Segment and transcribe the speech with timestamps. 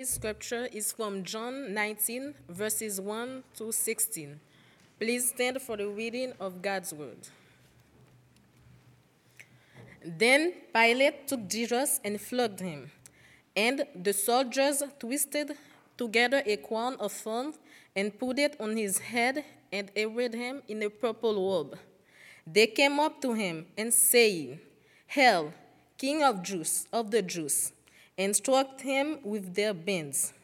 [0.00, 4.40] This scripture is from John 19, verses 1 to 16.
[4.98, 7.28] Please stand for the reading of God's word.
[10.02, 12.90] Then Pilate took Jesus and flogged him,
[13.54, 15.52] and the soldiers twisted
[15.98, 17.58] together a crown of thorns
[17.94, 21.76] and put it on his head and arrayed him in a purple robe.
[22.46, 24.60] They came up to him and saying,
[25.08, 25.52] Hail,
[25.98, 27.72] King of Jews, of the Jews
[28.20, 30.34] and struck him with their bands.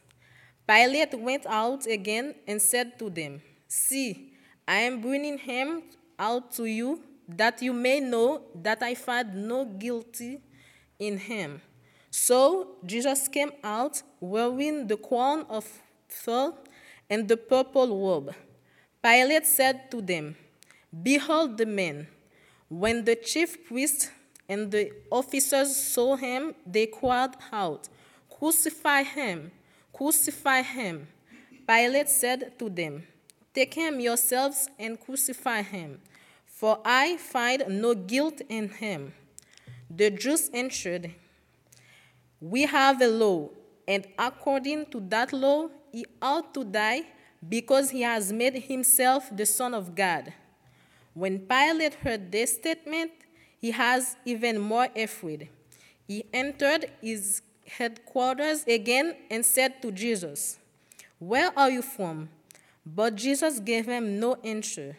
[0.66, 4.33] Pilate went out again and said to them, See,
[4.66, 5.83] I am bringing him
[6.19, 10.41] out to you, that you may know that I find no guilty
[10.98, 11.60] in him.
[12.10, 15.66] So Jesus came out wearing the crown of
[16.08, 16.55] thorns
[17.11, 18.34] and the purple robe.
[19.02, 20.34] Pilate said to them,
[21.02, 22.06] Behold the man.
[22.70, 24.11] When the chief priests
[24.48, 27.88] and the officers saw him, they cried out,
[28.30, 29.50] Crucify him!
[29.92, 31.09] Crucify him!
[31.66, 33.06] Pilate said to them,
[33.55, 36.00] Take him yourselves and crucify him,
[36.44, 39.14] for I find no guilt in him.
[39.91, 41.14] The Jews answered,
[42.41, 43.48] We have a law,
[43.89, 47.02] and according to that law, he ought to die
[47.48, 50.33] because he has made himself the Son of God.
[51.14, 53.11] When Pilate heard this statement,
[53.60, 55.48] he has even more afraid.
[56.06, 60.58] He entered his headquarters again and said to Jesus,
[61.18, 62.28] Where are you from?
[62.84, 64.96] But Jesus gave him no answer.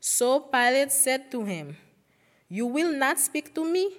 [0.00, 1.76] So Pilate said to him,
[2.48, 3.96] You will not speak to me?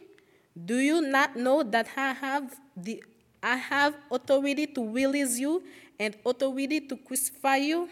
[0.54, 3.04] Do you not know that I have the
[3.42, 5.64] I have authority to release you
[6.00, 7.90] and authority to crucify you?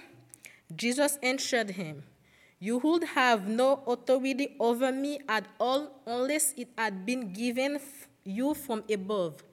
[0.73, 2.03] Jesus answered him,
[2.61, 7.79] you would have no authority over me at all unless it had been given
[8.23, 9.43] you from above.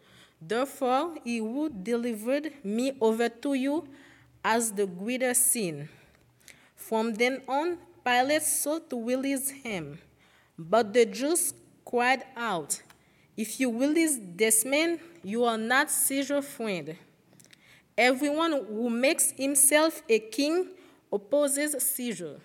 [0.43, 3.89] Therefore, he who delivered me over to you
[4.45, 5.89] as the greater sin.
[6.77, 9.99] From then on, Pilate sought to release him.
[10.59, 11.55] But the Jews
[11.87, 12.83] cried out,
[13.39, 16.95] If you release this man, you are not Caesar's friend.
[17.97, 20.69] Everyone who makes himself a king
[21.11, 22.39] opposes Caesar.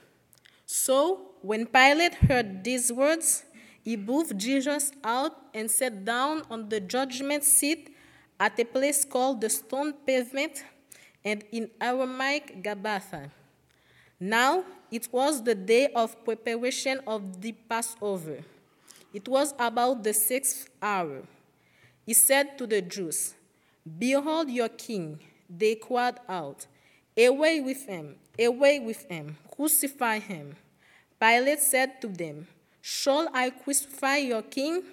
[0.76, 3.46] So when Pilate heard these words,
[3.84, 7.96] he moved Jesus out and sat down on the judgment seat
[8.40, 10.64] at a place called the stone pavement
[11.24, 13.30] and in Aramaic Gabbatha.
[14.20, 18.40] Now it was the day of preparation of the Passover.
[19.14, 21.22] It was about the sixth hour.
[22.04, 23.36] He said to the Jews,
[24.00, 25.20] Behold your king.
[25.48, 26.66] They cried out,
[27.16, 30.56] Away with him, away with him, crucify him.
[31.24, 32.48] Pilate said to them,
[32.82, 34.84] Shall I crucify your king?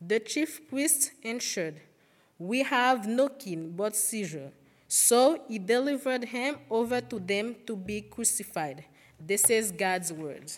[0.00, 1.80] The chief priests answered,
[2.40, 4.50] We have no king but Caesar.
[4.88, 8.84] So he delivered him over to them to be crucified.
[9.24, 10.50] This is God's word.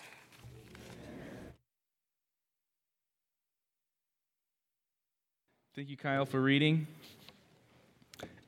[5.76, 6.86] Thank you, Kyle, for reading.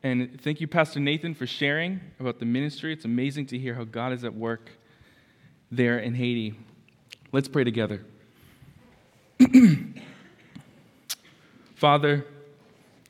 [0.02, 2.94] And thank you, Pastor Nathan, for sharing about the ministry.
[2.94, 4.70] It's amazing to hear how God is at work
[5.76, 6.54] there in Haiti.
[7.32, 8.04] Let's pray together.
[11.74, 12.26] Father,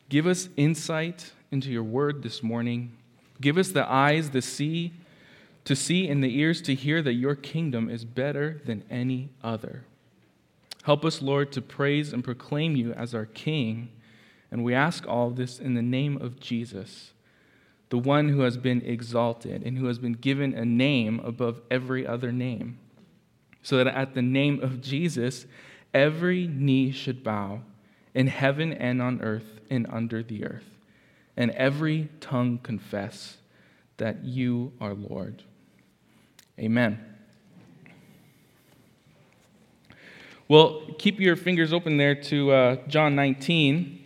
[0.09, 2.93] give us insight into your word this morning.
[3.41, 4.93] Give us the eyes to see,
[5.65, 9.85] to see and the ears to hear that your kingdom is better than any other.
[10.85, 13.89] Help us, Lord, to praise and proclaim you as our King.
[14.51, 17.14] And we ask all this in the name of Jesus,
[17.91, 22.06] the one who has been exalted and who has been given a name above every
[22.06, 22.78] other name
[23.65, 25.47] so that at the name of Jesus,
[25.93, 27.62] every knee should bow
[28.15, 30.77] in heaven and on earth and under the earth,
[31.37, 33.39] and every tongue confess
[33.97, 35.43] that you are Lord.
[36.59, 37.03] Amen.
[40.47, 44.03] Well, keep your fingers open there to uh, John 19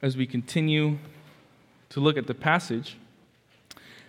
[0.00, 0.98] as we continue
[1.90, 2.96] to look at the passage.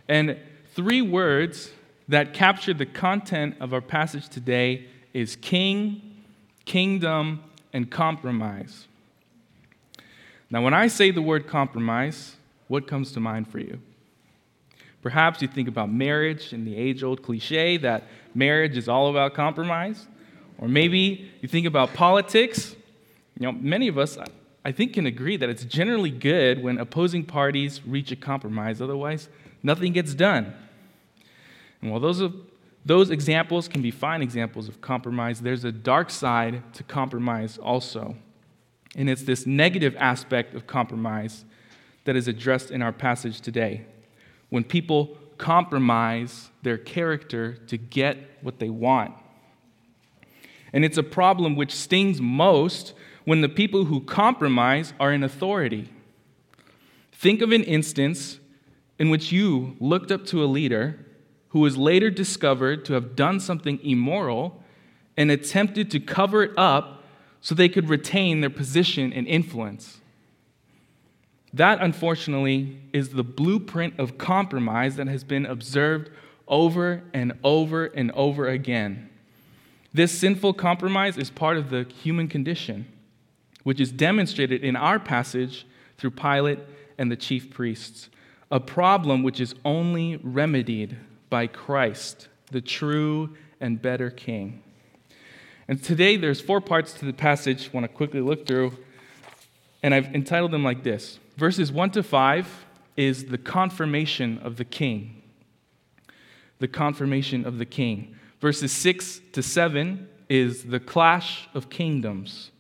[0.08, 0.38] And
[0.74, 1.72] three words
[2.08, 6.24] that capture the content of our passage today is king,
[6.66, 7.44] kingdom,
[7.74, 8.88] and compromise.
[10.50, 12.36] Now, when I say the word compromise,
[12.68, 13.80] what comes to mind for you?
[15.02, 18.04] Perhaps you think about marriage and the age old cliche that
[18.34, 20.08] marriage is all about compromise.
[20.58, 22.76] Or maybe you think about politics.
[23.40, 24.18] You know, many of us,
[24.64, 29.30] I think, can agree that it's generally good when opposing parties reach a compromise, otherwise,
[29.64, 30.54] nothing gets done.
[31.82, 32.32] And while those, are,
[32.86, 38.16] those examples can be fine examples of compromise, there's a dark side to compromise also.
[38.96, 41.46] And it's this negative aspect of compromise
[42.06, 43.86] that is addressed in our passage today.
[44.50, 49.14] When people compromise their character to get what they want.
[50.74, 52.94] And it's a problem which stings most
[53.30, 55.88] when the people who compromise are in authority.
[57.12, 58.40] Think of an instance
[58.98, 61.06] in which you looked up to a leader
[61.50, 64.64] who was later discovered to have done something immoral
[65.16, 67.04] and attempted to cover it up
[67.40, 70.00] so they could retain their position and influence.
[71.54, 76.10] That, unfortunately, is the blueprint of compromise that has been observed
[76.48, 79.08] over and over and over again.
[79.94, 82.88] This sinful compromise is part of the human condition,
[83.64, 85.66] which is demonstrated in our passage
[85.98, 86.60] through Pilate
[86.98, 88.10] and the chief priests,
[88.52, 90.98] a problem which is only remedied
[91.30, 94.64] by Christ, the true and better King.
[95.68, 98.78] And today there's four parts to the passage I want to quickly look through,
[99.84, 101.20] and I've entitled them like this.
[101.38, 102.66] Verses 1 to 5
[102.98, 105.22] is the confirmation of the king.
[106.58, 108.16] The confirmation of the king.
[108.42, 112.52] Verses 6 to 7 is the clash of kingdoms.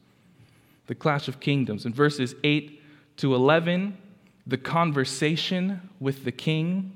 [0.89, 1.85] The clash of kingdoms.
[1.85, 2.81] And verses 8
[3.17, 3.95] to 11,
[4.47, 6.93] the conversation with the king.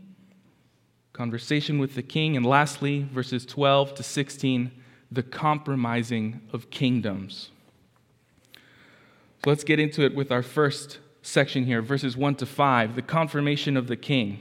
[1.14, 2.36] Conversation with the king.
[2.36, 4.72] And lastly, verses 12 to 16,
[5.12, 7.52] the compromising of kingdoms.
[9.44, 13.04] So let's get into it with our first section here, verses 1 to 5, the
[13.04, 14.40] confirmation of the king.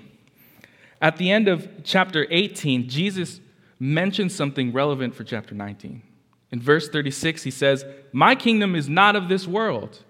[0.98, 3.38] At the end of chapter 18, Jesus
[3.78, 6.00] mentions something relevant for chapter 19.
[6.52, 10.04] In verse 36, he says, My kingdom is not of this world.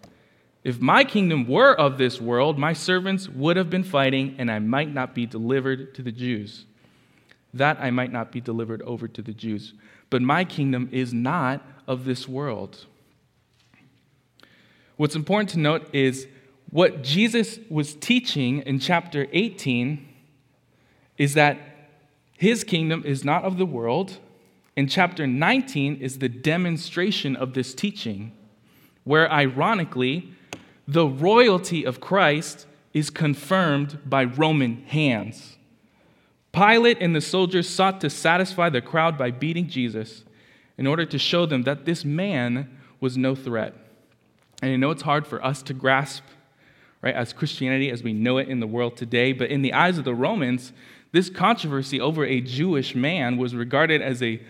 [0.65, 4.59] If my kingdom were of this world, my servants would have been fighting, and I
[4.59, 6.67] might not be delivered to the Jews.
[7.55, 9.75] That I might not be delivered over to the Jews.
[10.11, 12.87] But my kingdom is not of this world.
[14.97, 16.27] What's important to note is
[16.71, 20.09] what Jesus was teaching in chapter 18
[21.19, 21.59] is that
[22.37, 24.19] his kingdom is not of the world.
[24.76, 28.32] And chapter 19 is the demonstration of this teaching,
[29.04, 30.32] where ironically,
[30.88, 35.56] the royalty of Christ is confirmed by Roman hands.
[36.52, 40.24] Pilate and the soldiers sought to satisfy the crowd by beating Jesus
[40.76, 43.74] in order to show them that this man was no threat.
[44.62, 46.22] And I know it's hard for us to grasp,
[47.00, 49.98] right, as Christianity as we know it in the world today, but in the eyes
[49.98, 50.72] of the Romans,
[51.10, 54.40] this controversy over a Jewish man was regarded as a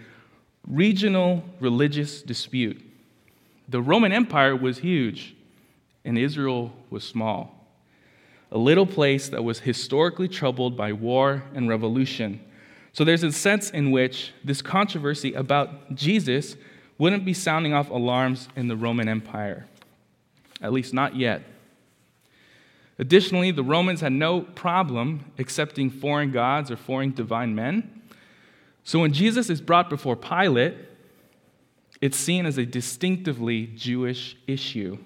[0.66, 2.80] regional religious dispute.
[3.68, 5.34] The Roman Empire was huge,
[6.04, 7.58] and Israel was small.
[8.50, 12.40] A little place that was historically troubled by war and revolution.
[12.92, 16.56] So there's a sense in which this controversy about Jesus
[16.98, 19.66] wouldn't be sounding off alarms in the Roman Empire,
[20.60, 21.42] at least not yet.
[22.98, 28.01] Additionally, the Romans had no problem accepting foreign gods or foreign divine men.
[28.84, 30.74] So when Jesus is brought before Pilate,
[32.00, 34.98] it's seen as a distinctively Jewish issue.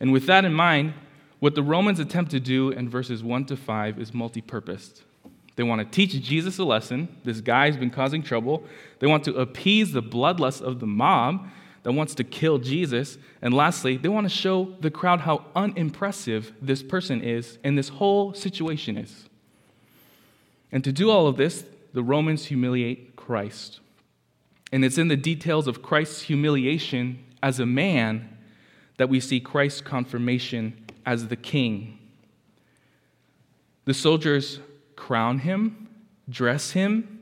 [0.00, 0.94] And with that in mind,
[1.38, 5.02] what the Romans attempt to do in verses 1 to 5 is multi purposed.
[5.56, 7.08] They want to teach Jesus a lesson.
[7.22, 8.64] This guy's been causing trouble.
[8.98, 11.46] They want to appease the bloodlust of the mob
[11.84, 13.18] that wants to kill Jesus.
[13.40, 17.88] And lastly, they want to show the crowd how unimpressive this person is and this
[17.90, 19.28] whole situation is.
[20.72, 21.64] And to do all of this,
[21.94, 23.80] the Romans humiliate Christ.
[24.72, 28.36] And it's in the details of Christ's humiliation as a man
[28.98, 31.98] that we see Christ's confirmation as the king.
[33.84, 34.58] The soldiers
[34.96, 35.88] crown him,
[36.28, 37.20] dress him,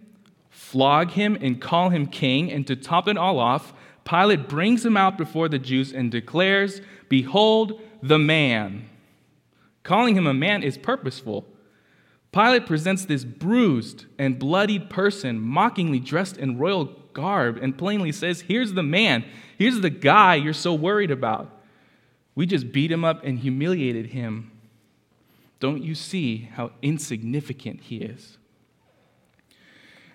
[0.49, 2.51] flog him, and call him king.
[2.51, 3.75] And to top it all off,
[4.05, 8.89] Pilate brings him out before the Jews and declares, Behold the man.
[9.83, 11.47] Calling him a man is purposeful.
[12.33, 18.43] Pilate presents this bruised and bloodied person, mockingly dressed in royal garb, and plainly says,
[18.43, 19.25] Here's the man.
[19.59, 21.51] Here's the guy you're so worried about.
[22.35, 24.51] We just beat him up and humiliated him.
[25.61, 28.39] Don't you see how insignificant he is?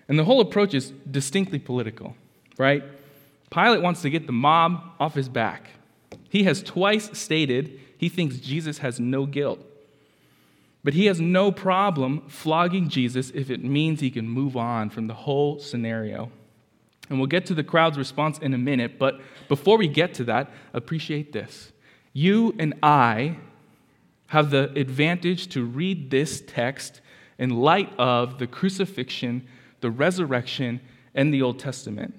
[0.08, 2.16] And the whole approach is distinctly political,
[2.58, 2.82] right?
[3.50, 5.70] Pilate wants to get the mob off his back.
[6.28, 9.64] He has twice stated he thinks Jesus has no guilt.
[10.88, 15.06] But he has no problem flogging Jesus if it means he can move on from
[15.06, 16.30] the whole scenario.
[17.10, 20.24] And we'll get to the crowd's response in a minute, but before we get to
[20.24, 21.72] that, appreciate this.
[22.14, 23.36] You and I
[24.28, 27.02] have the advantage to read this text
[27.36, 29.46] in light of the crucifixion,
[29.82, 30.80] the resurrection,
[31.14, 32.18] and the Old Testament.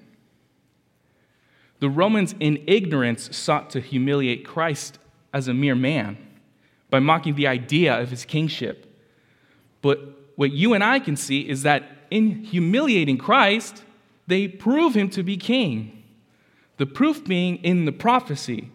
[1.80, 5.00] The Romans, in ignorance, sought to humiliate Christ
[5.34, 6.29] as a mere man
[6.90, 8.86] by mocking the idea of his kingship.
[9.80, 10.00] But
[10.36, 13.84] what you and I can see is that in humiliating Christ,
[14.26, 16.02] they prove him to be king.
[16.76, 18.70] The proof being in the prophecy.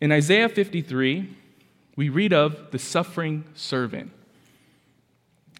[0.00, 1.36] In Isaiah 53,
[1.96, 4.12] we read of the suffering servant,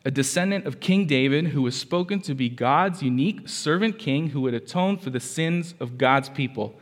[0.05, 4.41] a descendant of King David who was spoken to be God's unique servant king who
[4.43, 6.79] would atone for the sins of God's people.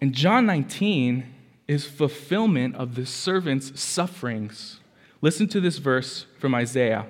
[0.00, 1.34] In John 19
[1.68, 4.80] is fulfillment of the servant's sufferings.
[5.20, 7.06] Listen to this verse from Isaiah,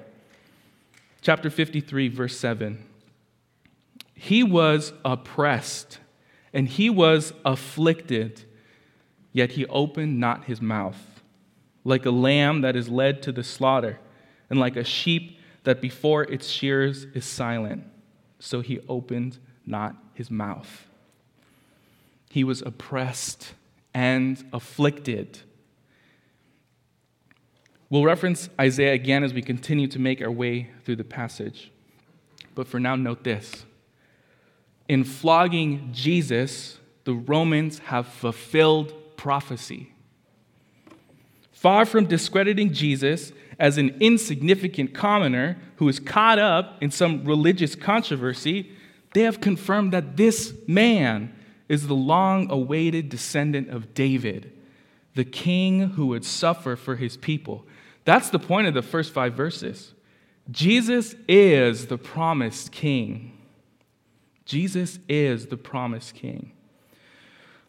[1.20, 2.82] chapter 53, verse 7.
[4.14, 5.98] He was oppressed
[6.52, 8.44] and he was afflicted
[9.36, 11.20] yet he opened not his mouth.
[11.84, 14.00] Like a lamb that is led to the slaughter,
[14.48, 17.84] and like a sheep that before its shears is silent,
[18.38, 19.36] so he opened
[19.66, 20.88] not his mouth.
[22.30, 23.52] He was oppressed
[23.96, 25.38] and afflicted.
[27.88, 31.72] We'll reference Isaiah again as we continue to make our way through the passage.
[32.54, 33.64] But for now, note this.
[34.86, 39.94] In flogging Jesus, the Romans have fulfilled prophecy.
[41.50, 47.74] Far from discrediting Jesus as an insignificant commoner who is caught up in some religious
[47.74, 48.70] controversy,
[49.14, 51.32] they have confirmed that this man
[51.68, 54.52] is the long awaited descendant of David,
[55.14, 57.66] the king who would suffer for his people.
[58.04, 59.92] That's the point of the first five verses.
[60.50, 63.36] Jesus is the promised king.
[64.44, 66.52] Jesus is the promised king.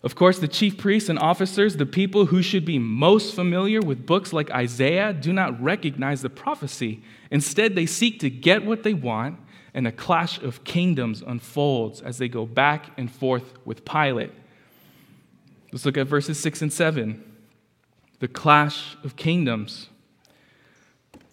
[0.03, 4.05] Of course, the chief priests and officers, the people who should be most familiar with
[4.05, 7.01] books like Isaiah, do not recognize the prophecy.
[7.31, 9.39] Instead, they seek to get what they want,
[9.77, 14.31] and a clash of kingdoms unfolds as they go back and forth with Pilate.
[15.71, 17.23] Let's look at verses 6 and 7.
[18.17, 19.89] The clash of kingdoms.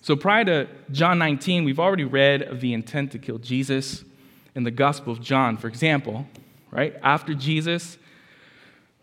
[0.02, 4.04] So, prior to John 19, we've already read of the intent to kill Jesus
[4.54, 6.26] in the Gospel of John, for example,
[6.70, 6.94] right?
[7.02, 7.96] After Jesus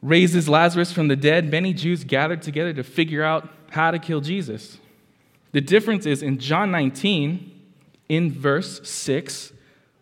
[0.04, 4.22] raises Lazarus from the dead, many Jews gathered together to figure out how to kill
[4.22, 4.78] Jesus.
[5.52, 7.51] The difference is in John 19,
[8.12, 9.54] in verse 6,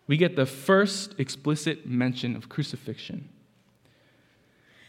[0.08, 3.28] we get the first explicit mention of crucifixion.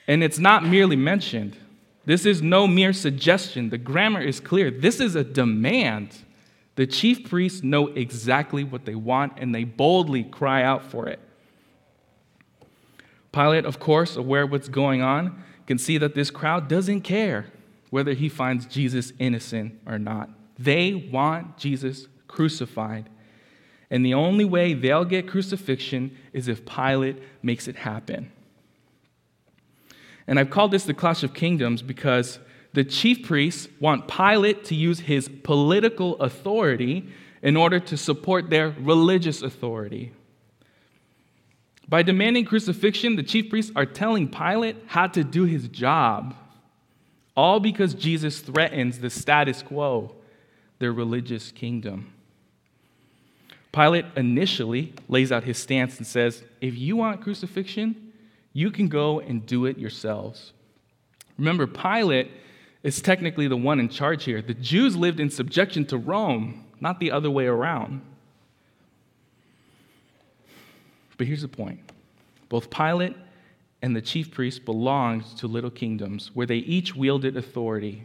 [0.08, 1.56] And it's not merely mentioned.
[2.04, 3.70] This is no mere suggestion.
[3.70, 4.72] The grammar is clear.
[4.72, 6.18] This is a demand.
[6.74, 11.20] The chief priests know exactly what they want and they boldly cry out for it.
[13.32, 17.52] Pilate, of course, aware of what's going on, can see that this crowd doesn't care
[17.92, 20.32] whether he finds Jesus innocent or not.
[20.58, 23.10] They want Jesus crucified.
[23.90, 28.32] And the only way they'll get crucifixion is if Pilate makes it happen.
[30.28, 32.40] And I've called this the Clash of Kingdoms because
[32.74, 37.10] the chief priests want Pilate to use his political authority
[37.42, 40.14] in order to support their religious authority.
[41.90, 46.34] By demanding crucifixion, the chief priests are telling Pilate how to do his job,
[47.36, 50.16] all because Jesus threatens the status quo,
[50.80, 52.14] their religious kingdom.
[53.72, 58.12] Pilate initially lays out his stance and says, If you want crucifixion,
[58.54, 60.52] you can go and do it yourselves.
[61.38, 62.32] Remember, Pilate
[62.84, 64.42] is technically the one in charge here.
[64.42, 68.02] The Jews lived in subjection to Rome, not the other way around.
[71.18, 71.80] But here's the point
[72.50, 73.16] both Pilate
[73.82, 78.04] and the chief priests belonged to little kingdoms where they each wielded authority,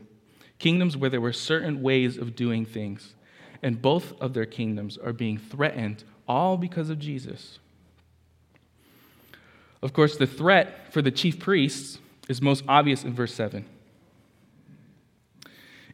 [0.58, 3.15] kingdoms where there were certain ways of doing things.
[3.62, 7.58] And both of their kingdoms are being threatened, all because of Jesus.
[9.82, 11.98] Of course, the threat for the chief priests
[12.28, 13.64] is most obvious in verse 7.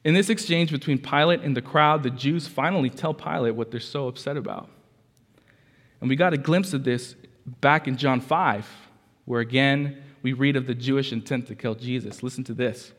[0.05, 3.81] In this exchange between Pilate and the crowd, the Jews finally tell Pilate what they're
[3.81, 4.69] so upset about.
[6.01, 7.15] And we got a glimpse of this
[7.61, 8.67] back in John 5,
[9.25, 12.23] where again we read of the Jewish intent to kill Jesus.
[12.23, 12.93] Listen to this.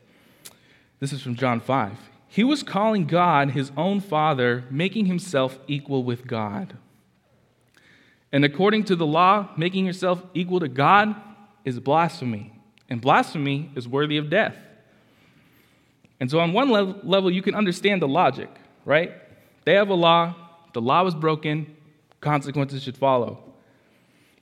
[1.00, 1.98] This is from John 5.
[2.28, 6.76] He was calling God his own Father, making himself equal with God.
[8.32, 11.14] And according to the law, making yourself equal to God
[11.64, 12.52] is blasphemy.
[12.88, 14.56] And blasphemy is worthy of death.
[16.20, 18.50] And so, on one level, you can understand the logic,
[18.84, 19.12] right?
[19.64, 20.34] They have a law,
[20.72, 21.76] the law was broken,
[22.20, 23.42] consequences should follow.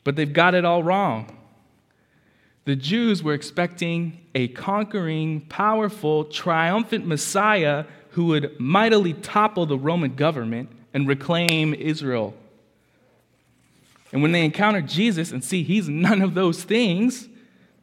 [0.04, 1.36] But they've got it all wrong.
[2.64, 10.14] The Jews were expecting a conquering, powerful, triumphant Messiah who would mightily topple the Roman
[10.14, 12.34] government and reclaim Israel.
[14.12, 17.28] And when they encounter Jesus and see he's none of those things,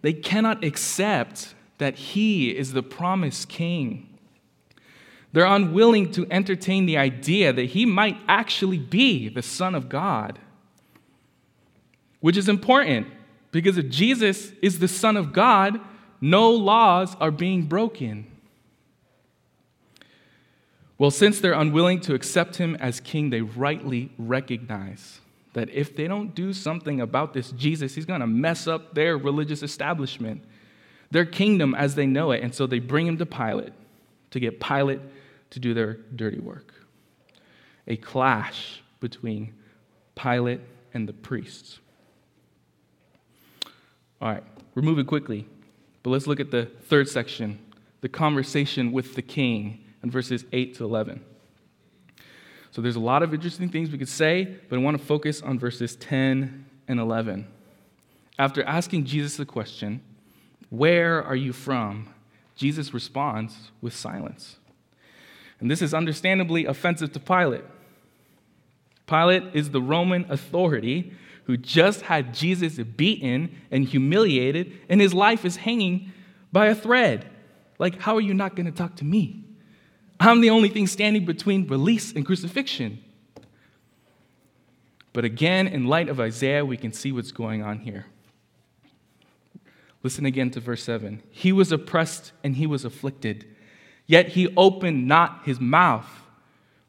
[0.01, 4.05] they cannot accept that he is the promised king.
[5.33, 10.39] They're unwilling to entertain the idea that he might actually be the Son of God,
[12.19, 13.07] which is important
[13.51, 15.79] because if Jesus is the Son of God,
[16.21, 18.29] no laws are being broken.
[20.97, 25.21] Well, since they're unwilling to accept him as king, they rightly recognize
[25.53, 29.17] that if they don't do something about this Jesus, he's going to mess up their
[29.17, 30.43] religious establishment,
[31.09, 32.43] their kingdom as they know it.
[32.43, 33.73] And so they bring him to Pilate
[34.31, 34.99] to get Pilate
[35.51, 36.73] to do their dirty work.
[37.87, 39.53] A clash between
[40.15, 40.59] Pilate
[40.93, 41.79] and the priests.
[44.21, 44.43] All right,
[44.75, 45.47] we're moving quickly,
[46.03, 47.59] but let's look at the third section
[48.01, 51.21] the conversation with the king in verses 8 to 11.
[52.71, 55.41] So there's a lot of interesting things we could say, but I want to focus
[55.41, 57.45] on verses 10 and 11.
[58.37, 60.01] After asking Jesus the question,
[60.69, 62.13] Where are you from?
[62.55, 64.57] Jesus responds with silence.
[65.59, 67.65] And this is understandably offensive to Pilate.
[69.07, 71.13] Pilate is the Roman authority
[71.49, 76.11] who just had Jesus beaten and humiliated, and his life is hanging
[76.51, 77.27] by a thread.
[77.79, 79.45] Like, how are you not going to talk to me?
[80.19, 83.03] I'm the only thing standing between release and crucifixion.
[85.11, 88.05] But again, in light of Isaiah, we can see what's going on here.
[90.03, 91.23] Listen again to verse 7.
[91.31, 93.47] He was oppressed and he was afflicted
[94.05, 96.09] Yet he opened not his mouth,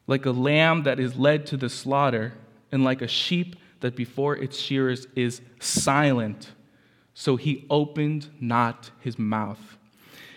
[0.05, 2.33] like a lamb that is led to the slaughter,
[2.71, 6.51] and like a sheep that before its shearers is silent.
[7.13, 9.77] So he opened not his mouth.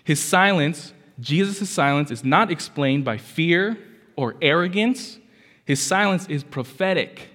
[0.02, 3.78] His silence, Jesus' silence, is not explained by fear
[4.16, 5.18] or arrogance.
[5.64, 7.30] His silence is prophetic.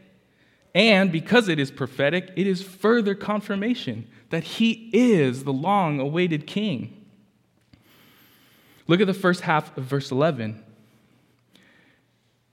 [0.76, 6.46] And because it is prophetic, it is further confirmation that he is the long awaited
[6.46, 6.96] king.
[8.88, 10.64] Look at the first half of verse 11.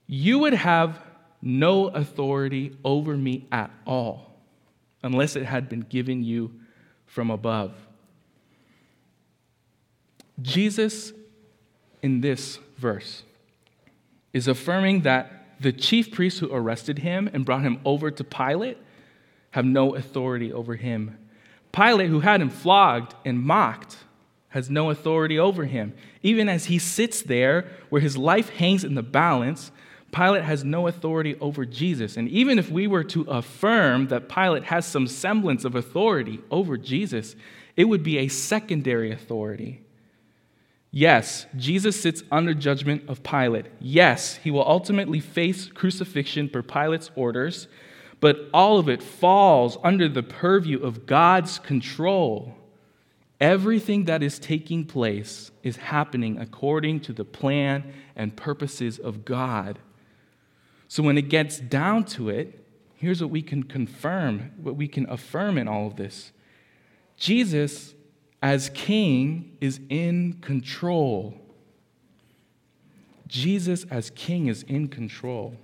[0.07, 1.01] You would have
[1.41, 4.35] no authority over me at all
[5.03, 6.51] unless it had been given you
[7.05, 7.73] from above.
[10.41, 11.13] Jesus,
[12.01, 13.23] in this verse,
[14.33, 18.77] is affirming that the chief priests who arrested him and brought him over to Pilate
[19.51, 21.17] have no authority over him.
[21.71, 23.97] Pilate, who had him flogged and mocked,
[24.49, 25.93] has no authority over him.
[26.21, 29.71] Even as he sits there where his life hangs in the balance,
[30.11, 32.17] Pilate has no authority over Jesus.
[32.17, 36.77] And even if we were to affirm that Pilate has some semblance of authority over
[36.77, 37.35] Jesus,
[37.75, 39.81] it would be a secondary authority.
[40.91, 43.65] Yes, Jesus sits under judgment of Pilate.
[43.79, 47.67] Yes, he will ultimately face crucifixion per Pilate's orders,
[48.19, 52.55] but all of it falls under the purview of God's control.
[53.39, 59.77] Everything that is taking place is happening according to the plan and purposes of God.
[60.87, 65.09] So when it gets down to it, here's what we can confirm, what we can
[65.09, 66.31] affirm in all of this
[67.17, 67.93] Jesus,
[68.41, 71.33] as king, is in control.
[73.27, 75.55] Jesus, as king, is in control.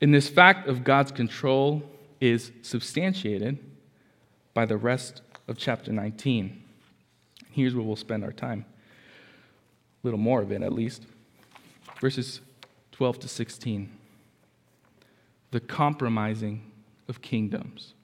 [0.00, 1.82] And this fact of God's control
[2.20, 3.58] is substantiated
[4.52, 6.62] by the rest of chapter 19.
[7.50, 8.64] Here's where we'll spend our time.
[10.02, 11.06] A little more of it, at least.
[12.00, 12.40] Verses
[12.98, 13.90] 12 to 16.
[15.52, 16.70] The compromising
[17.08, 17.94] of kingdoms.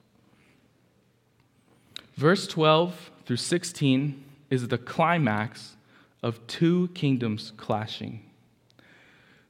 [2.15, 5.75] Verse 12 through 16 is the climax
[6.23, 8.23] of two kingdoms clashing,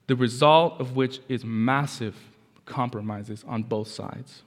[0.08, 2.15] the result of which is massive
[2.65, 4.41] compromises on both sides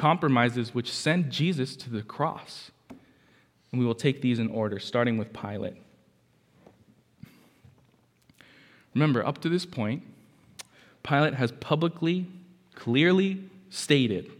[0.00, 2.70] compromises which send Jesus to the cross.
[2.88, 5.76] And we will take these in order, starting with Pilate.
[8.94, 10.02] Remember, up to this point,
[11.02, 12.26] Pilate has publicly,
[12.74, 14.30] clearly stated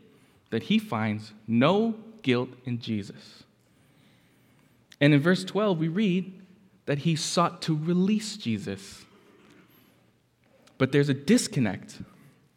[0.50, 3.44] that he finds no guilt in Jesus.
[5.00, 6.32] And in verse 12, we read
[6.86, 9.04] that he sought to release Jesus.
[10.76, 12.00] But there's a disconnect.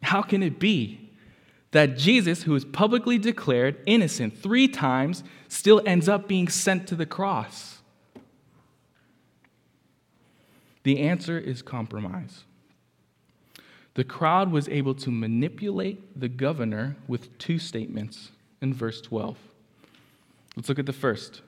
[0.02, 1.10] How can it be
[1.70, 6.94] that Jesus, who is publicly declared innocent three times, still ends up being sent to
[6.94, 7.73] the cross?
[10.84, 12.44] The answer is compromise.
[13.94, 19.38] The crowd was able to manipulate the governor with two statements in verse 12.
[20.56, 21.42] Let's look at the first.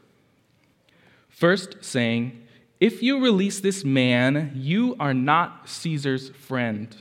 [1.28, 2.42] First, saying,
[2.80, 6.96] If you release this man, you are not Caesar's friend.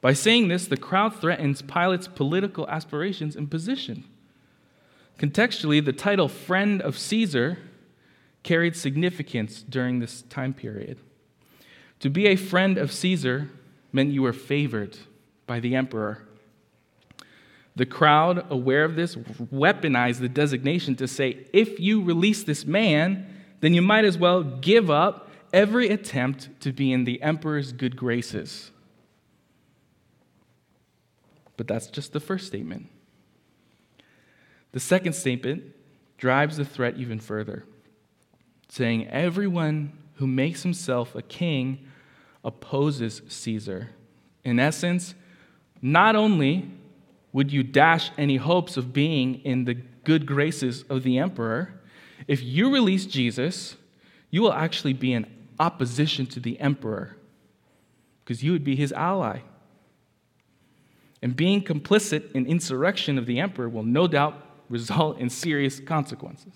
[0.00, 4.04] By saying this, the crowd threatens Pilate's political aspirations and position.
[5.18, 7.58] Contextually, the title friend of Caesar
[8.42, 10.98] carried significance during this time period.
[12.04, 13.48] To be a friend of Caesar
[13.90, 14.98] meant you were favored
[15.46, 16.28] by the emperor.
[17.76, 23.26] The crowd, aware of this, weaponized the designation to say if you release this man,
[23.60, 27.96] then you might as well give up every attempt to be in the emperor's good
[27.96, 28.70] graces.
[31.56, 32.88] But that's just the first statement.
[34.72, 35.74] The second statement
[36.18, 37.64] drives the threat even further,
[38.68, 41.88] saying, Everyone who makes himself a king
[42.44, 43.90] opposes Caesar.
[44.44, 45.14] In essence,
[45.80, 46.70] not only
[47.32, 51.74] would you dash any hopes of being in the good graces of the emperor,
[52.28, 53.76] if you release Jesus,
[54.30, 55.26] you will actually be in
[55.58, 57.16] opposition to the emperor
[58.24, 59.40] because you would be his ally.
[61.22, 66.52] And being complicit in insurrection of the emperor will no doubt result in serious consequences.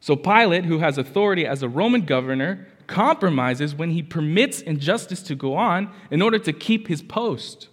[0.00, 5.34] So Pilate, who has authority as a Roman governor, compromises when he permits injustice to
[5.34, 7.68] go on in order to keep his post.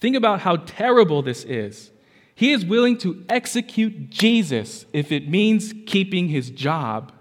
[0.00, 1.90] Think about how terrible this is.
[2.34, 7.12] He is willing to execute Jesus if it means keeping his job.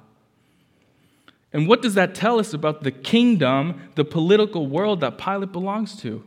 [1.53, 5.95] And what does that tell us about the kingdom, the political world that Pilate belongs
[6.01, 6.23] to?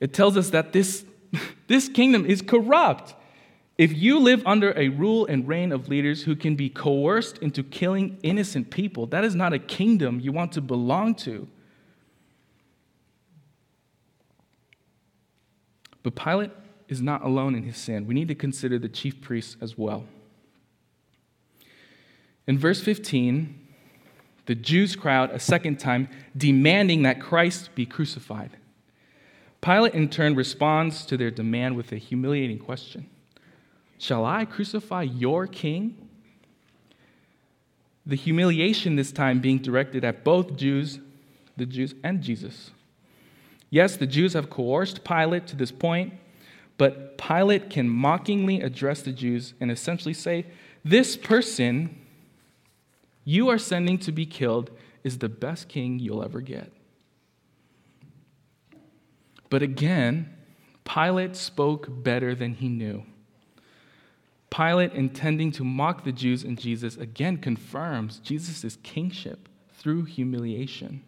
[0.00, 1.04] It tells us that this,
[1.66, 3.14] this kingdom is corrupt.
[3.78, 7.62] If you live under a rule and reign of leaders who can be coerced into
[7.62, 11.46] killing innocent people, that is not a kingdom you want to belong to.
[16.02, 16.50] But Pilate
[16.88, 18.06] is not alone in his sin.
[18.08, 20.04] We need to consider the chief priests as well.
[22.48, 23.66] In verse 15,
[24.46, 28.50] the Jews crowd a second time, demanding that Christ be crucified.
[29.60, 33.08] Pilate, in turn, responds to their demand with a humiliating question
[33.98, 36.08] Shall I crucify your king?
[38.06, 41.00] The humiliation this time being directed at both Jews,
[41.56, 42.70] the Jews, and Jesus.
[43.70, 46.14] Yes, the Jews have coerced Pilate to this point,
[46.78, 50.46] but Pilate can mockingly address the Jews and essentially say,
[50.84, 51.98] This person
[53.24, 54.70] you are sending to be killed
[55.04, 56.72] is the best king you'll ever get.
[59.50, 60.34] But again,
[60.84, 63.04] Pilate spoke better than he knew.
[64.50, 71.02] Pilate, intending to mock the Jews and Jesus, again confirms Jesus' kingship through humiliation.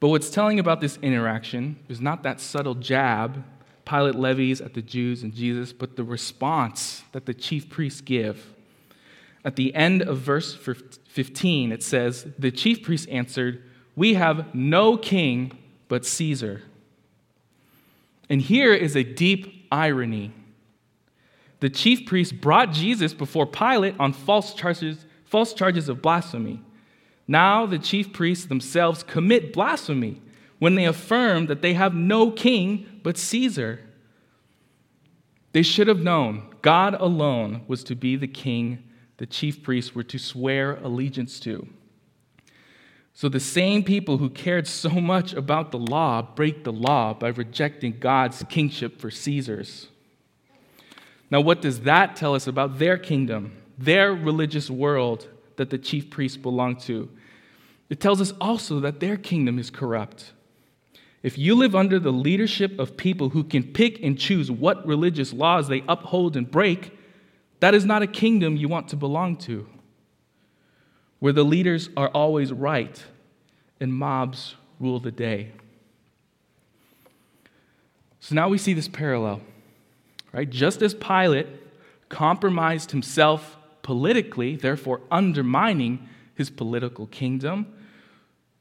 [0.00, 3.44] But what's telling about this interaction is not that subtle jab
[3.84, 8.54] Pilate levies at the Jews and Jesus, but the response that the chief priests give.
[9.44, 13.62] At the end of verse 15, it says, The chief priests answered,
[13.96, 16.62] We have no king but Caesar.
[18.28, 20.32] And here is a deep irony.
[21.62, 26.60] The chief priests brought Jesus before Pilate on false charges, false charges of blasphemy.
[27.28, 30.20] Now the chief priests themselves commit blasphemy
[30.58, 33.78] when they affirm that they have no king but Caesar.
[35.52, 38.82] They should have known God alone was to be the king
[39.18, 41.68] the chief priests were to swear allegiance to.
[43.12, 47.28] So the same people who cared so much about the law break the law by
[47.28, 49.86] rejecting God's kingship for Caesar's.
[51.32, 56.10] Now, what does that tell us about their kingdom, their religious world that the chief
[56.10, 57.08] priests belong to?
[57.88, 60.34] It tells us also that their kingdom is corrupt.
[61.22, 65.32] If you live under the leadership of people who can pick and choose what religious
[65.32, 66.98] laws they uphold and break,
[67.60, 69.66] that is not a kingdom you want to belong to,
[71.18, 73.02] where the leaders are always right
[73.80, 75.52] and mobs rule the day.
[78.20, 79.40] So now we see this parallel,
[80.32, 80.48] right?
[80.48, 81.46] Just as Pilate
[82.08, 87.66] compromised himself politically, therefore undermining his political kingdom,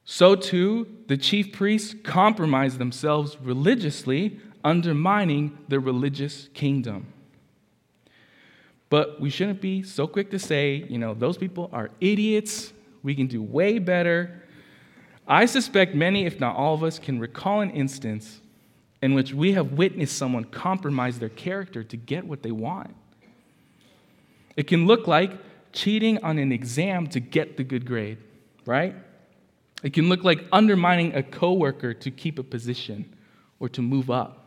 [0.04, 7.14] so too, the chief priests compromised themselves religiously, undermining the religious kingdom.
[8.90, 12.74] But we shouldn't be so quick to say, you know, those people are idiots.
[13.04, 14.44] We can do way better.
[15.28, 18.41] I suspect many, if not all of us, can recall an instance
[19.02, 22.96] in which we have witnessed someone compromise their character to get what they want.
[24.56, 25.32] It can look like
[25.74, 28.18] cheating on an exam to get the good grade,
[28.66, 28.96] right?
[29.84, 33.16] It can look like undermining a coworker to keep a position
[33.60, 34.38] or to move up.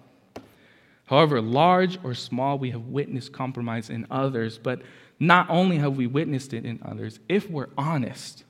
[1.07, 4.83] However, large or small, we have witnessed compromise in others, but
[5.19, 8.45] not only have we witnessed it in others, if we're honest,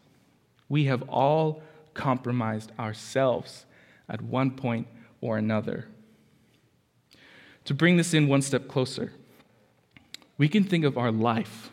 [0.69, 1.63] we have all
[1.95, 3.67] compromised ourselves
[4.09, 4.87] at one point
[5.21, 5.87] or another.
[7.65, 9.13] To bring this in one step closer,
[10.37, 11.71] we can think of our life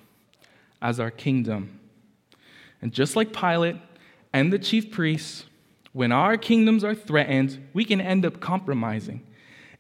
[0.82, 1.80] as our kingdom.
[2.82, 3.76] And just like Pilate
[4.34, 5.46] and the chief priests,
[5.94, 9.26] when our kingdoms are threatened, we can end up compromising.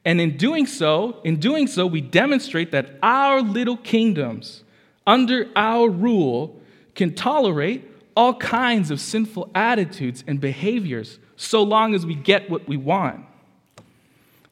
[0.03, 4.63] And in doing so, in doing so, we demonstrate that our little kingdoms
[5.07, 6.59] under our rule
[6.95, 12.67] can tolerate all kinds of sinful attitudes and behaviors so long as we get what
[12.67, 13.25] we want.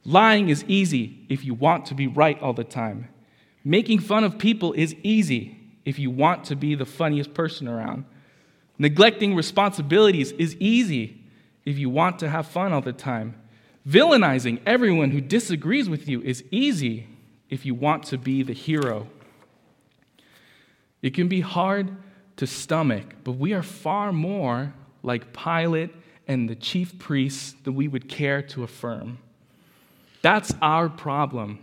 [0.09, 3.09] Lying is easy if you want to be right all the time.
[3.63, 8.05] Making fun of people is easy if you want to be the funniest person around.
[8.79, 11.21] Neglecting responsibilities is easy
[11.63, 13.35] if you want to have fun all the time.
[13.87, 17.05] Villainizing everyone who disagrees with you is easy
[17.51, 19.05] if you want to be the hero.
[21.03, 21.95] It can be hard
[22.37, 25.91] to stomach, but we are far more like Pilate
[26.27, 29.19] and the chief priests than we would care to affirm.
[30.21, 31.59] That's our problem.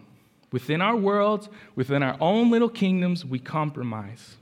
[0.53, 4.37] Within our worlds, within our own little kingdoms, we compromise.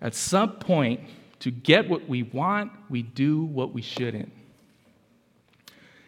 [0.00, 1.00] At some point,
[1.40, 4.32] to get what we want, we do what we shouldn't.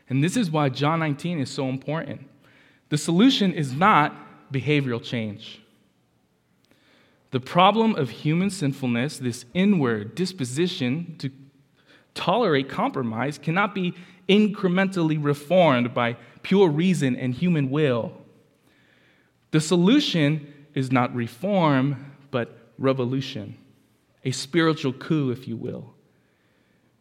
[0.09, 2.29] And this is why John 19 is so important.
[2.89, 4.15] The solution is not
[4.53, 5.61] behavioral change.
[7.31, 11.31] The problem of human sinfulness, this inward disposition to
[12.15, 13.95] tolerate compromise, cannot be
[14.31, 18.13] incrementally reformed by pure reason and human will.
[19.51, 23.59] The solution is not reform, but revolution,
[24.25, 25.95] a spiritual coup, if you will.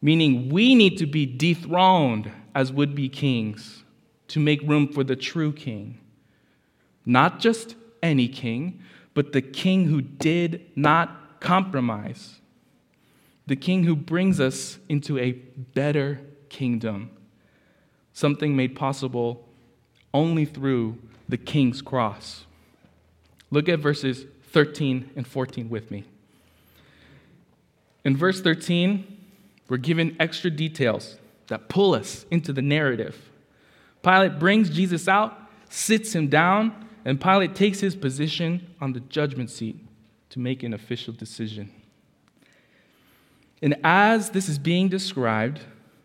[0.02, 3.84] Meaning, we need to be dethroned as would be kings
[4.28, 6.00] to make room for the true king.
[7.06, 8.82] Not just any king,
[9.14, 12.40] but the king who did not compromise,
[13.46, 17.10] the king who brings us into a better kingdom,
[18.12, 19.46] something made possible
[20.12, 22.44] only through the king's cross.
[23.50, 26.04] Look at verses 13 and 14 with me.
[28.04, 29.18] In verse 13,
[29.68, 31.16] we're given extra details
[31.48, 33.30] that pull us into the narrative.
[34.02, 39.50] Pilate brings Jesus out, sits him down, and Pilate takes his position on the judgment
[39.50, 39.76] seat
[40.30, 41.70] to make an official decision.
[43.62, 45.60] And as this is being described,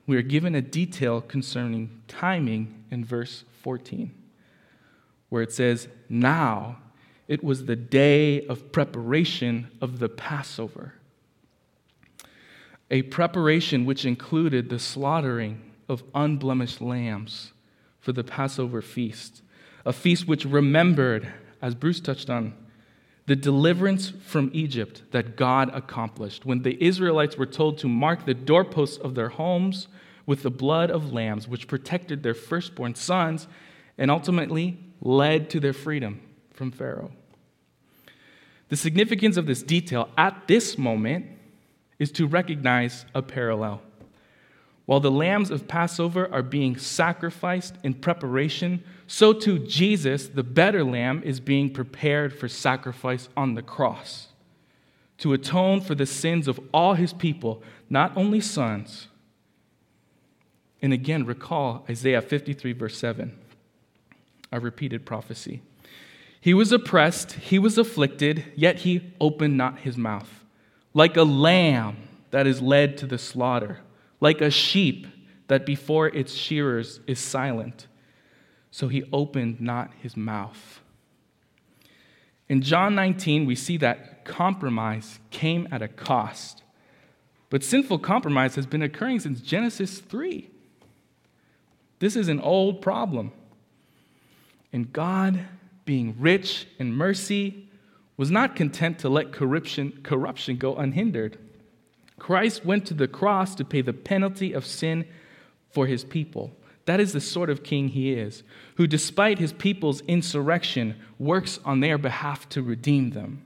[0.08, 4.13] we are given a detail concerning timing in verse 14,
[5.30, 6.78] where it says, Now
[7.28, 10.94] it was the day of preparation of the Passover.
[12.91, 17.52] A preparation which included the slaughtering of unblemished lambs
[18.00, 19.41] for the Passover feast
[19.86, 22.54] a feast which remembered, as Bruce touched on,
[23.28, 28.34] the deliverance from Egypt that God accomplished when the Israelites were told to mark the
[28.34, 29.88] doorposts of their homes
[30.26, 33.48] with the blood of lambs, which protected their firstborn sons
[33.98, 36.22] and ultimately led to their freedom
[36.54, 37.12] from Pharaoh.
[38.70, 41.28] The significance of this detail at this moment
[42.00, 43.82] is to recognize a parallel.
[44.86, 50.84] While the lambs of Passover are being sacrificed in preparation, so too Jesus, the better
[50.84, 54.28] lamb, is being prepared for sacrifice on the cross
[55.17, 59.08] to atone for the sins of all his people, not only sons.
[60.82, 63.36] And again, recall Isaiah 53, verse 7,
[64.52, 65.62] a repeated prophecy.
[66.39, 70.43] He was oppressed, he was afflicted, yet he opened not his mouth.
[70.93, 71.98] Like a lamb
[72.32, 73.80] that is led to the slaughter
[74.26, 75.06] like a sheep
[75.50, 77.86] that before its shearers is silent.
[78.72, 80.82] So he opened not his mouth.
[82.50, 86.64] In John 19, we see that compromise came at a cost.
[87.52, 90.50] But sinful compromise has been occurring since Genesis 3.
[92.00, 93.32] This is an old problem.
[94.74, 95.40] And God,
[95.86, 97.70] being rich in mercy,
[98.18, 101.38] was not content to let corruption, corruption go unhindered.
[102.26, 105.06] Christ went to the cross to pay the penalty of sin
[105.70, 106.58] for his people.
[106.86, 108.42] That is the sort of king he is,
[108.78, 113.46] who, despite his people's insurrection, works on their behalf to redeem them.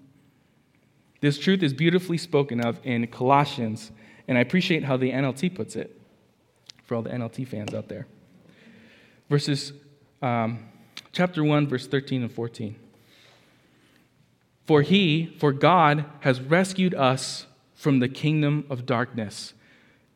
[1.19, 3.91] This truth is beautifully spoken of in Colossians,
[4.29, 5.99] and I appreciate how the NLT puts it
[6.85, 8.07] for all the NLT fans out there.
[9.29, 9.73] Verses,
[10.21, 10.69] um,
[11.11, 12.77] chapter 1, verse 13 and 14.
[14.65, 17.45] For he, for God, has rescued us
[17.79, 19.53] from the kingdom of darkness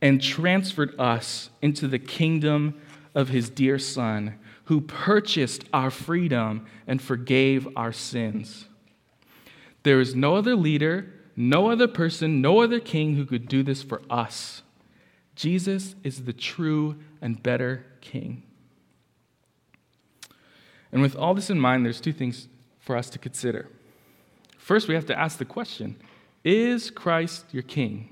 [0.02, 2.78] and transferred us into the kingdom
[3.15, 8.67] of his dear Son, who purchased our freedom and forgave our sins.
[9.84, 13.82] There is no other leader, no other person, no other king who could do this
[13.82, 14.62] for us.
[15.34, 18.43] Jesus is the true and better king.
[20.91, 22.49] And with all this in mind, there's two things
[22.82, 23.69] for us to consider.
[24.58, 25.95] First, we have to ask the question
[26.43, 28.10] Is Christ your king?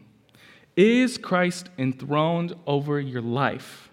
[0.76, 3.89] Is Christ enthroned over your life?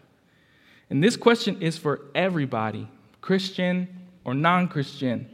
[0.90, 2.88] And this question is for everybody,
[3.20, 3.88] Christian
[4.24, 5.28] or non Christian.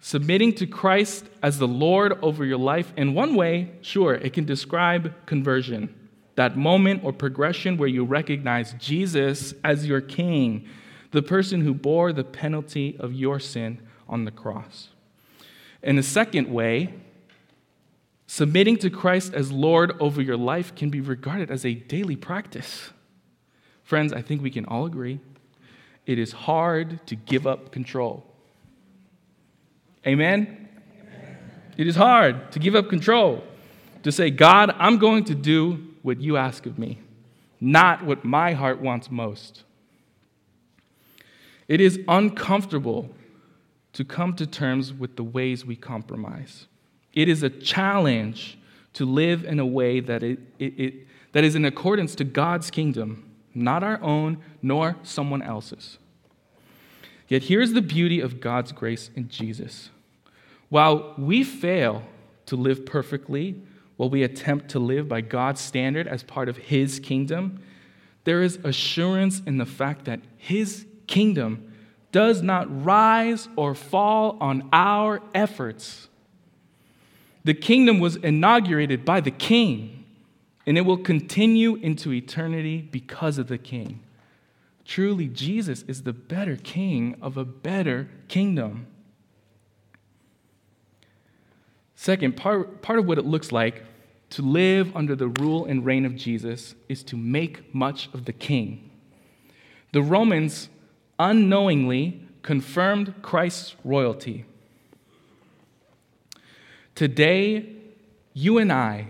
[0.00, 4.44] Submitting to Christ as the Lord over your life, in one way, sure, it can
[4.44, 5.92] describe conversion,
[6.36, 10.68] that moment or progression where you recognize Jesus as your king,
[11.10, 14.90] the person who bore the penalty of your sin on the cross.
[15.82, 16.94] In a second way,
[18.26, 22.90] submitting to Christ as Lord over your life can be regarded as a daily practice.
[23.82, 25.20] Friends, I think we can all agree
[26.06, 28.24] it is hard to give up control.
[30.06, 30.68] Amen?
[31.76, 33.42] It is hard to give up control,
[34.04, 37.00] to say, God, I'm going to do what you ask of me,
[37.60, 39.64] not what my heart wants most.
[41.66, 43.10] It is uncomfortable
[43.94, 46.66] to come to terms with the ways we compromise.
[47.16, 48.58] It is a challenge
[48.92, 50.94] to live in a way that, it, it, it,
[51.32, 55.98] that is in accordance to God's kingdom, not our own nor someone else's.
[57.26, 59.90] Yet here's the beauty of God's grace in Jesus.
[60.68, 62.02] While we fail
[62.46, 63.60] to live perfectly,
[63.96, 67.60] while we attempt to live by God's standard as part of His kingdom,
[68.24, 71.72] there is assurance in the fact that His kingdom
[72.12, 76.08] does not rise or fall on our efforts.
[77.46, 80.04] The kingdom was inaugurated by the king,
[80.66, 84.00] and it will continue into eternity because of the king.
[84.84, 88.88] Truly, Jesus is the better king of a better kingdom.
[91.94, 93.84] Second, part, part of what it looks like
[94.30, 98.32] to live under the rule and reign of Jesus is to make much of the
[98.32, 98.90] king.
[99.92, 100.68] The Romans
[101.16, 104.46] unknowingly confirmed Christ's royalty.
[106.96, 107.74] Today,
[108.32, 109.08] you and I,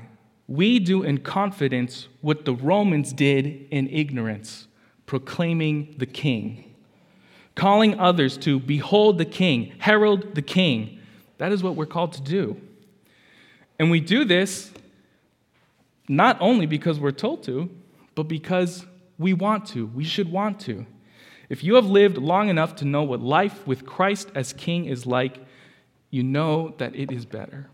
[0.49, 4.67] we do in confidence what the Romans did in ignorance,
[5.07, 6.75] proclaiming the king,
[7.55, 10.99] calling others to behold the king, herald the king.
[11.39, 12.61] That is what we're called to do.
[13.79, 14.73] And we do this
[16.09, 17.71] not only because we're told to,
[18.17, 18.85] but because
[19.17, 19.87] we want to.
[19.87, 20.87] We should want to.
[21.49, 25.07] If you have lived long enough to know what life with Christ as King is
[25.07, 25.39] like,
[26.11, 27.69] you know that it is better.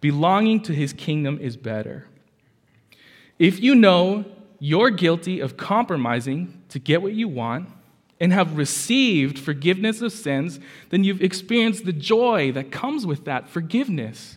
[0.00, 2.06] Belonging to his kingdom is better.
[3.38, 4.24] If you know
[4.58, 7.68] you're guilty of compromising to get what you want
[8.20, 10.60] and have received forgiveness of sins,
[10.90, 14.36] then you've experienced the joy that comes with that forgiveness.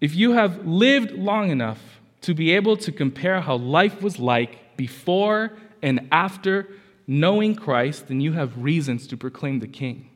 [0.00, 4.76] If you have lived long enough to be able to compare how life was like
[4.76, 6.68] before and after
[7.06, 10.10] knowing Christ, then you have reasons to proclaim the King.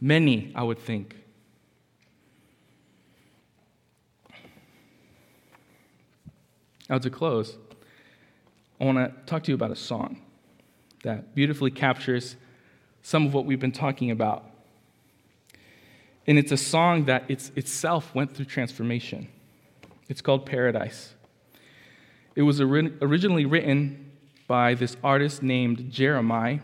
[0.00, 1.16] Many, I would think.
[6.88, 7.56] Now, to close,
[8.80, 10.22] I want to talk to you about a song
[11.04, 12.36] that beautifully captures
[13.02, 14.44] some of what we've been talking about.
[16.26, 19.28] And it's a song that it's, itself went through transformation.
[20.08, 21.14] It's called Paradise.
[22.34, 24.12] It was originally written
[24.46, 26.60] by this artist named Jeremiah.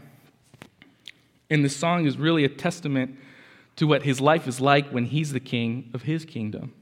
[1.51, 3.19] And the song is really a testament
[3.77, 6.73] to what his life is like when he's the king of his kingdom.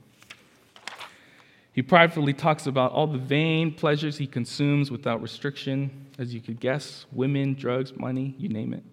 [1.72, 6.60] He pridefully talks about all the vain pleasures he consumes without restriction, as you could
[6.60, 8.84] guess women, drugs, money, you name it.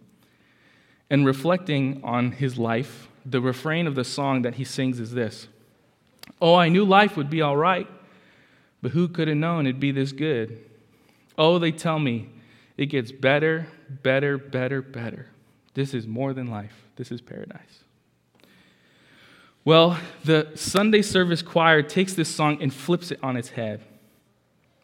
[1.10, 5.48] And reflecting on his life, the refrain of the song that he sings is this
[6.42, 7.88] Oh, I knew life would be all right
[8.82, 10.66] but who could have known it'd be this good?
[11.38, 12.30] Oh, they tell me
[12.78, 15.28] it gets better, better, better, better.
[15.74, 16.86] This is more than life.
[16.96, 17.84] This is paradise.
[19.70, 23.84] Well, the Sunday service choir takes this song and flips it on its head.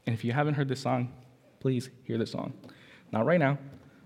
[0.05, 1.11] And if you haven't heard this song,
[1.59, 2.53] please hear the song.
[3.11, 3.57] Not right now,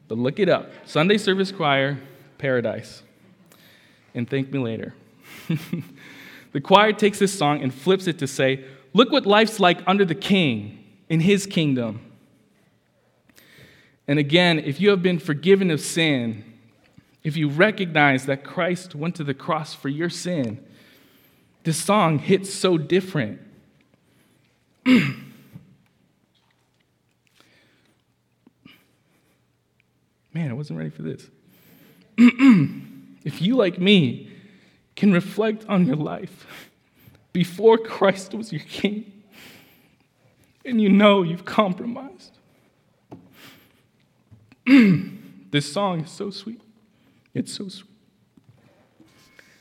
[0.07, 0.71] but look it up.
[0.85, 1.99] Sunday service choir,
[2.37, 3.03] Paradise.
[4.15, 4.95] And thank me later.
[6.53, 8.63] the choir takes this song and flips it to say,
[8.93, 11.99] Look what life's like under the king in his kingdom.
[14.07, 16.45] And again, if you have been forgiven of sin,
[17.21, 20.65] if you recognize that Christ went to the cross for your sin,
[21.63, 23.41] this song hits so different.
[24.85, 25.25] Man,
[30.35, 31.27] I wasn't ready for this.
[32.17, 34.31] if you, like me,
[34.95, 36.45] can reflect on your life,
[37.33, 39.11] before Christ was your king,
[40.65, 42.37] and you know you've compromised.
[44.65, 46.61] this song is so sweet.
[47.33, 47.89] It's so sweet.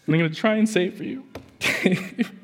[0.07, 1.24] And I'm going to try and say it for you.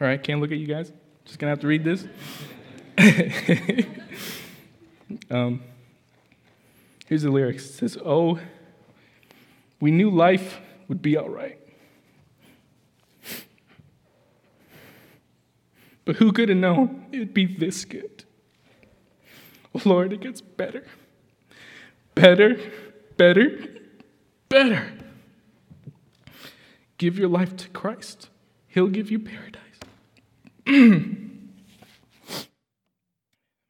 [0.00, 0.92] All right, can't look at you guys.
[1.24, 2.06] Just gonna have to read this.
[5.30, 5.62] um,
[7.06, 7.66] here's the lyrics.
[7.66, 8.40] It says, "Oh,
[9.80, 11.58] we knew life would be all right,
[16.04, 18.21] but who could have known it'd be this good?
[19.84, 20.84] Lord, it gets better,
[22.14, 22.58] better,
[23.16, 23.58] better,
[24.48, 24.92] better.
[26.98, 28.28] Give your life to Christ.
[28.68, 29.62] He'll give you paradise."
[30.66, 31.40] Man,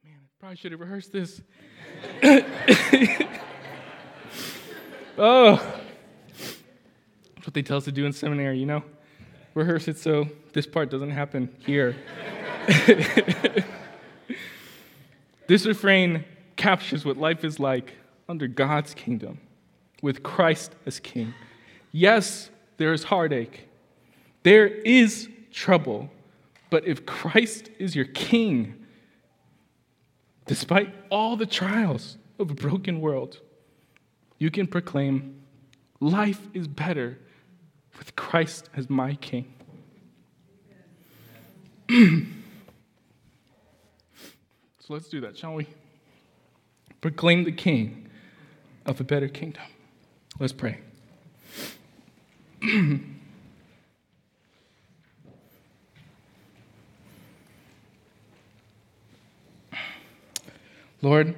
[0.04, 1.40] I probably should have rehearsed this.
[5.18, 5.56] oh,
[7.34, 8.82] that's what they tell us to do in seminary, you know?
[9.54, 11.96] Rehearse it so this part doesn't happen here.
[15.46, 16.24] this refrain
[16.56, 17.94] captures what life is like
[18.28, 19.40] under God's kingdom,
[20.00, 21.34] with Christ as king.
[21.90, 23.68] Yes, there is heartache,
[24.42, 26.10] there is trouble
[26.72, 28.86] but if Christ is your king,
[30.46, 33.40] despite all the trials of a broken world,
[34.38, 35.42] you can proclaim,
[36.00, 37.18] Life is better
[37.98, 39.52] with Christ as my king.
[44.92, 45.66] let's do that, shall we?
[47.00, 48.10] Proclaim the king
[48.84, 49.62] of a better kingdom.
[50.38, 50.80] Let's pray.
[61.00, 61.34] Lord,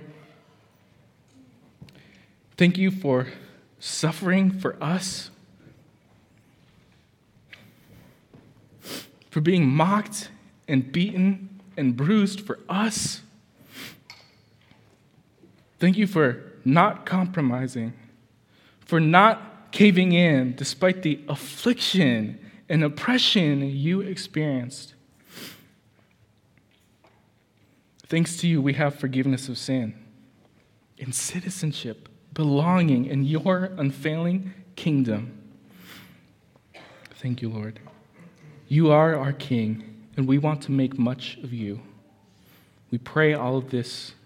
[2.56, 3.28] thank you for
[3.78, 5.30] suffering for us,
[9.30, 10.28] for being mocked
[10.66, 13.22] and beaten and bruised for us.
[15.78, 17.92] Thank you for not compromising,
[18.80, 24.94] for not caving in despite the affliction and oppression you experienced.
[28.06, 29.94] Thanks to you, we have forgiveness of sin
[30.98, 35.36] and citizenship, belonging in your unfailing kingdom.
[37.16, 37.80] Thank you, Lord.
[38.68, 41.80] You are our King, and we want to make much of you.
[42.90, 44.14] We pray all of this